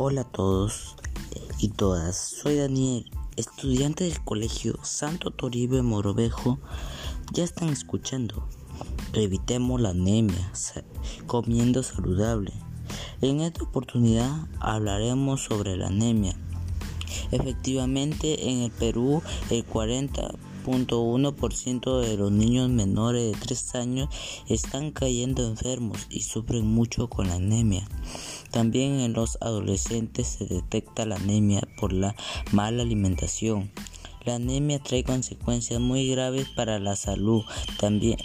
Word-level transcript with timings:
Hola 0.00 0.20
a 0.20 0.24
todos 0.24 0.94
y 1.58 1.70
todas, 1.70 2.16
soy 2.16 2.54
Daniel, 2.54 3.10
estudiante 3.34 4.04
del 4.04 4.22
colegio 4.22 4.78
Santo 4.84 5.32
Toribio 5.32 5.82
Morovejo. 5.82 6.60
Ya 7.32 7.42
están 7.42 7.70
escuchando, 7.70 8.46
evitemos 9.12 9.80
la 9.80 9.88
anemia 9.88 10.52
comiendo 11.26 11.82
saludable. 11.82 12.52
En 13.22 13.40
esta 13.40 13.64
oportunidad 13.64 14.30
hablaremos 14.60 15.42
sobre 15.42 15.76
la 15.76 15.88
anemia. 15.88 16.36
Efectivamente, 17.32 18.50
en 18.50 18.60
el 18.60 18.70
Perú 18.70 19.20
el 19.50 19.64
40 19.64 20.30
ciento 21.52 22.00
de 22.00 22.16
los 22.16 22.30
niños 22.30 22.68
menores 22.68 23.32
de 23.32 23.38
3 23.38 23.74
años 23.76 24.08
están 24.48 24.90
cayendo 24.90 25.46
enfermos 25.46 26.06
y 26.10 26.22
sufren 26.22 26.66
mucho 26.66 27.08
con 27.08 27.28
la 27.28 27.36
anemia. 27.36 27.88
También 28.50 29.00
en 29.00 29.12
los 29.12 29.38
adolescentes 29.40 30.26
se 30.28 30.46
detecta 30.46 31.06
la 31.06 31.16
anemia 31.16 31.62
por 31.78 31.92
la 31.92 32.14
mala 32.52 32.82
alimentación. 32.82 33.70
La 34.24 34.34
anemia 34.36 34.78
trae 34.78 35.04
consecuencias 35.04 35.80
muy 35.80 36.08
graves 36.08 36.48
para 36.48 36.78
la 36.78 36.96
salud. 36.96 37.44
También 37.78 38.18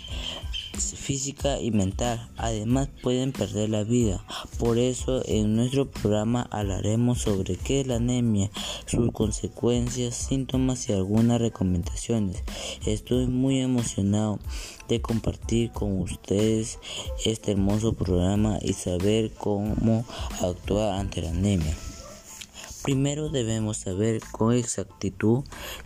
física 0.74 1.60
y 1.60 1.72
mental. 1.72 2.30
Además 2.38 2.90
pueden 3.02 3.32
perder 3.32 3.70
la 3.70 3.84
vida. 3.84 4.24
Por 4.58 4.78
eso 4.78 5.22
en 5.26 5.56
nuestro 5.56 5.90
programa 5.90 6.48
hablaremos 6.52 7.22
sobre 7.22 7.56
qué 7.56 7.82
es 7.82 7.88
la 7.88 7.98
anemia, 7.98 8.50
sus 8.86 9.12
consecuencias, 9.12 10.16
síntomas 10.16 10.90
y 10.90 10.94
algunas 10.94 11.40
recomendaciones. 11.40 12.44
Estoy 12.86 13.28
muy 13.28 13.60
emocionado 13.60 14.40
de 14.88 15.02
compartir 15.02 15.72
con 15.72 16.00
ustedes 16.02 16.80
este 17.26 17.52
hermoso 17.52 17.94
programa 17.94 18.60
y 18.62 18.74
saber 18.74 19.32
cómo 19.32 20.06
actuar 20.42 21.00
ante 21.00 21.22
la 21.22 21.30
anemia. 21.30 21.76
Primero 22.84 23.30
debemos 23.30 23.78
saber 23.78 24.22
con 24.32 24.54
exactitud 24.54 25.44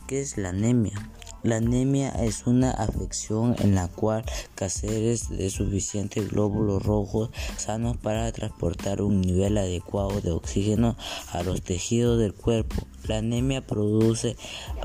qué 0.07 0.19
es 0.19 0.38
la 0.38 0.49
anemia. 0.49 1.11
La 1.43 1.57
anemia 1.57 2.09
es 2.09 2.47
una 2.47 2.71
afección 2.71 3.55
en 3.59 3.75
la 3.75 3.88
cual 3.88 4.25
caseres 4.55 5.30
de 5.30 5.49
suficientes 5.52 6.29
glóbulos 6.29 6.81
rojos 6.83 7.29
sanos 7.57 7.95
para 7.95 8.31
transportar 8.31 9.02
un 9.02 9.21
nivel 9.21 9.57
adecuado 9.57 10.19
de 10.19 10.31
oxígeno 10.31 10.95
a 11.31 11.44
los 11.44 11.61
tejidos 11.61 12.19
del 12.19 12.33
cuerpo. 12.33 12.75
La 13.07 13.19
anemia 13.19 13.66
produce 13.66 14.35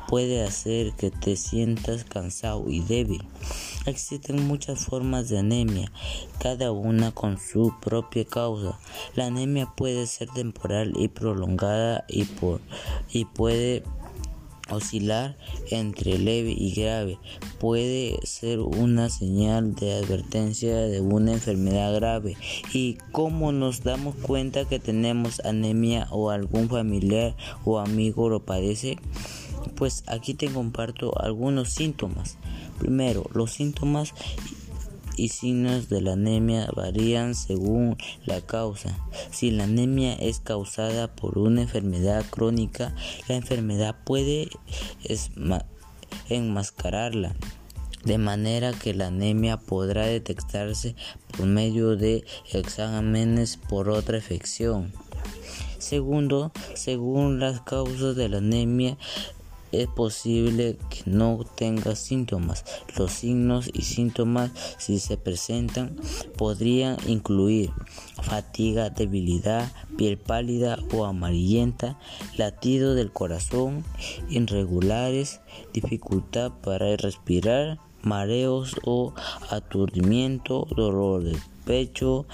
puede 0.08 0.44
hacer 0.44 0.92
que 0.92 1.10
te 1.10 1.36
sientas 1.36 2.04
cansado 2.04 2.68
y 2.68 2.80
débil. 2.80 3.26
Existen 3.86 4.46
muchas 4.46 4.84
formas 4.84 5.28
de 5.28 5.38
anemia, 5.38 5.90
cada 6.38 6.70
una 6.70 7.12
con 7.12 7.38
su 7.38 7.74
propia 7.80 8.24
causa. 8.24 8.78
La 9.14 9.26
anemia 9.26 9.72
puede 9.74 10.06
ser 10.06 10.28
temporal 10.28 10.92
y 10.96 11.08
prolongada 11.08 12.04
y, 12.08 12.24
por, 12.24 12.60
y 13.10 13.24
puede 13.24 13.82
oscilar 14.74 15.36
entre 15.70 16.18
leve 16.18 16.54
y 16.56 16.72
grave. 16.72 17.18
Puede 17.58 18.18
ser 18.24 18.60
una 18.60 19.08
señal 19.08 19.74
de 19.74 19.94
advertencia 19.94 20.76
de 20.76 21.00
una 21.00 21.32
enfermedad 21.32 21.94
grave. 21.94 22.36
Y 22.72 22.98
cómo 23.12 23.52
nos 23.52 23.82
damos 23.82 24.14
cuenta 24.16 24.64
que 24.64 24.78
tenemos 24.78 25.40
anemia 25.44 26.08
o 26.10 26.30
algún 26.30 26.68
familiar 26.68 27.36
o 27.64 27.78
amigo 27.78 28.28
lo 28.28 28.44
padece 28.44 28.98
pues 29.76 30.04
aquí 30.06 30.34
te 30.34 30.48
comparto 30.48 31.12
algunos 31.20 31.70
síntomas. 31.70 32.36
Primero 32.78 33.24
los 33.32 33.52
síntomas 33.52 34.14
y 35.16 35.28
signos 35.28 35.88
de 35.88 36.00
la 36.00 36.12
anemia 36.12 36.68
varían 36.74 37.34
según 37.34 37.96
la 38.24 38.40
causa. 38.40 38.98
Si 39.30 39.50
la 39.50 39.64
anemia 39.64 40.14
es 40.14 40.40
causada 40.40 41.14
por 41.14 41.38
una 41.38 41.62
enfermedad 41.62 42.24
crónica, 42.30 42.94
la 43.28 43.36
enfermedad 43.36 43.96
puede 44.04 44.48
enmascararla 46.28 47.34
de 48.04 48.18
manera 48.18 48.72
que 48.72 48.94
la 48.94 49.08
anemia 49.08 49.56
podrá 49.56 50.06
detectarse 50.06 50.96
por 51.36 51.46
medio 51.46 51.96
de 51.96 52.24
exámenes 52.52 53.56
por 53.56 53.88
otra 53.88 54.16
infección. 54.16 54.92
Segundo, 55.78 56.52
según 56.74 57.40
las 57.40 57.60
causas 57.60 58.16
de 58.16 58.28
la 58.28 58.38
anemia, 58.38 58.96
es 59.72 59.88
posible 59.88 60.76
que 60.90 61.10
no 61.10 61.40
tenga 61.56 61.96
síntomas. 61.96 62.64
Los 62.96 63.12
signos 63.12 63.70
y 63.72 63.82
síntomas, 63.82 64.52
si 64.78 64.98
se 64.98 65.16
presentan, 65.16 65.96
podrían 66.36 66.96
incluir 67.06 67.70
fatiga, 68.22 68.90
debilidad, 68.90 69.72
piel 69.96 70.18
pálida 70.18 70.78
o 70.92 71.04
amarillenta, 71.04 71.98
latido 72.36 72.94
del 72.94 73.10
corazón, 73.10 73.84
irregulares, 74.28 75.40
dificultad 75.72 76.52
para 76.62 76.96
respirar, 76.96 77.78
mareos 78.02 78.76
o 78.84 79.14
aturdimiento, 79.50 80.66
dolor 80.76 81.24
de 81.24 81.36
pecho, 81.64 82.26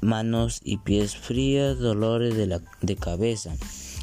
manos 0.00 0.60
y 0.64 0.78
pies 0.78 1.16
frías, 1.16 1.78
dolores 1.78 2.36
de, 2.36 2.46
la, 2.46 2.60
de 2.80 2.96
cabeza. 2.96 3.54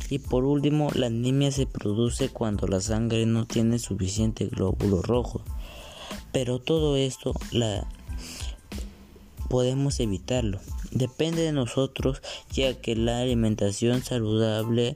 Y 0.09 0.19
por 0.19 0.43
último, 0.43 0.89
la 0.93 1.07
anemia 1.07 1.51
se 1.51 1.65
produce 1.65 2.29
cuando 2.29 2.67
la 2.67 2.79
sangre 2.79 3.25
no 3.25 3.45
tiene 3.45 3.79
suficiente 3.79 4.45
glóbulo 4.45 5.01
rojo. 5.01 5.41
Pero 6.31 6.59
todo 6.59 6.95
esto 6.95 7.33
podemos 9.49 9.99
evitarlo. 9.99 10.59
Depende 10.91 11.41
de 11.41 11.51
nosotros, 11.51 12.21
ya 12.51 12.79
que 12.79 12.95
la 12.95 13.19
alimentación 13.19 14.03
saludable 14.03 14.95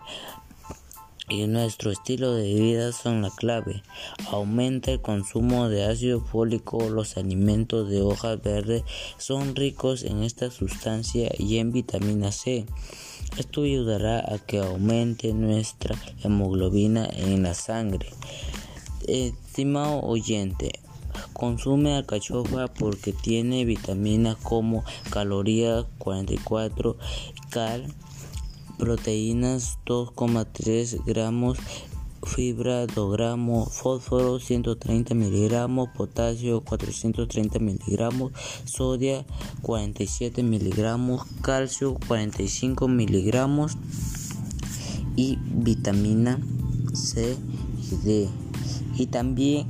y 1.30 1.46
nuestro 1.48 1.92
estilo 1.92 2.34
de 2.34 2.54
vida 2.56 2.92
son 2.92 3.22
la 3.22 3.30
clave. 3.30 3.84
Aumenta 4.32 4.92
el 4.92 5.02
consumo 5.02 5.70
de 5.70 5.86
ácido 5.86 6.22
fólico. 6.22 6.90
Los 6.90 7.18
alimentos 7.18 7.90
de 7.90 8.02
hojas 8.02 8.42
verdes 8.42 8.84
son 9.18 9.56
ricos 9.56 10.04
en 10.04 10.24
esta 10.24 10.50
sustancia 10.52 11.32
y 11.38 11.58
en 11.58 11.72
vitamina 11.72 12.32
C. 12.32 12.66
Esto 13.38 13.64
ayudará 13.64 14.20
a 14.20 14.38
que 14.40 14.60
aumente 14.60 15.34
nuestra 15.34 15.96
hemoglobina 16.24 17.08
en 17.12 17.44
la 17.44 17.54
sangre. 17.54 18.10
Estimado 19.08 20.02
oyente, 20.02 20.72
consume 21.34 21.96
alcachofa 21.96 22.68
porque 22.68 23.14
tiene 23.14 23.66
vitaminas 23.66 24.36
como 24.38 24.84
calorías 25.10 25.86
44, 25.98 26.98
cal, 27.50 27.94
proteínas 28.78 29.78
2,3 29.86 31.04
gramos 31.06 31.58
fibra 32.24 32.86
2 32.88 33.12
gramos, 33.12 33.72
fósforo 33.74 34.40
130 34.40 35.14
miligramos, 35.16 35.90
potasio 35.96 36.62
430 36.62 37.60
miligramos, 37.60 38.32
sodia 38.66 39.26
47 39.62 40.44
miligramos, 40.44 41.26
calcio 41.42 41.98
45 42.08 42.88
miligramos 42.88 43.78
y 45.16 45.38
vitamina 45.42 46.40
C 46.94 47.38
y 47.92 47.96
D. 48.06 48.30
Y 48.98 49.08
también 49.08 49.68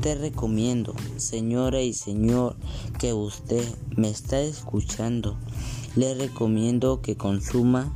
te 0.00 0.14
recomiendo, 0.16 0.94
señora 1.16 1.82
y 1.82 1.92
señor, 1.92 2.56
que 2.98 3.12
usted 3.12 3.64
me 3.96 4.08
está 4.08 4.40
escuchando, 4.40 5.36
le 5.94 6.14
recomiendo 6.14 7.00
que 7.00 7.16
consuma 7.16 7.94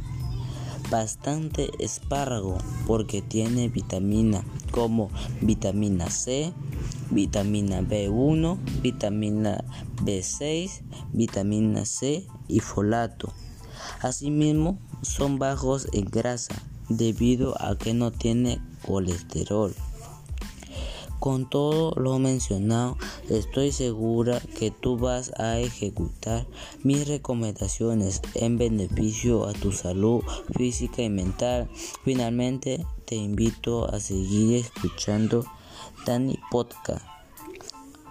bastante 0.91 1.71
espárrago 1.79 2.59
porque 2.87 3.23
tiene 3.23 3.69
vitamina 3.69 4.45
como 4.71 5.11
vitamina 5.41 6.11
C, 6.11 6.53
vitamina 7.11 7.81
B1, 7.81 8.59
vitamina 8.83 9.65
B6, 10.03 10.83
vitamina 11.13 11.85
C 11.85 12.27
y 12.49 12.61
folato. 12.61 13.33
Asimismo, 14.01 14.79
son 15.03 15.39
bajos 15.39 15.89
en 15.93 16.07
grasa 16.07 16.55
debido 16.89 17.61
a 17.61 17.77
que 17.77 17.95
no 17.95 18.13
tiene 18.13 18.61
colesterol. 18.87 19.75
Con 21.27 21.51
todo 21.51 21.91
lo 21.97 22.21
mencionado, 22.21 22.97
estoy 23.29 23.73
segura 23.73 24.41
que 24.61 24.71
tú 24.71 24.97
vas 24.97 25.33
a 25.37 25.59
ejecutar 25.59 26.47
mis 26.85 27.09
recomendaciones 27.09 28.23
en 28.35 28.59
beneficio 28.59 29.49
a 29.49 29.53
tu 29.53 29.73
salud 29.73 30.23
física 30.57 31.03
y 31.03 31.11
mental. 31.11 31.69
Finalmente, 32.05 32.87
te 33.07 33.17
invito 33.17 33.93
a 33.93 33.99
seguir 33.99 34.55
escuchando 34.65 35.45
Dani 36.07 36.39
Podcast. 36.49 37.05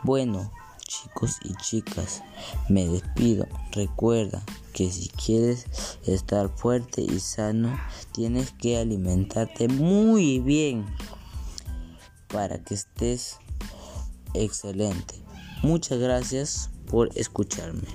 Bueno, 0.04 0.52
chicos 0.80 1.38
y 1.46 1.56
chicas, 1.56 2.22
me 2.68 2.86
despido. 2.86 3.48
Recuerda 3.72 4.44
que 4.74 4.92
si 4.92 5.08
quieres 5.08 5.68
estar 6.06 6.50
fuerte 6.50 7.02
y 7.02 7.22
sano, 7.22 7.80
tienes 8.12 8.52
que 8.52 8.76
alimentarte 8.76 9.70
muy 9.70 10.40
bien 10.40 10.86
para 12.36 12.60
que 12.60 12.74
estés 12.74 13.38
excelente. 14.34 15.16
Muchas 15.64 16.00
gracias 16.00 16.70
por 16.86 17.10
escucharme. 17.18 17.88